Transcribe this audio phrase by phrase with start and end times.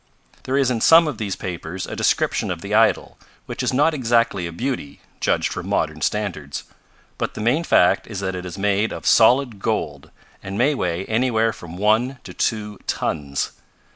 [0.45, 3.93] "There is in some of these papers a description of the idol, which is not
[3.93, 6.63] exactly a beauty, judged from modern standards.
[7.19, 10.09] But the main fact is that it is made of solid gold,
[10.41, 13.51] and may weigh anywhere from one to two tons."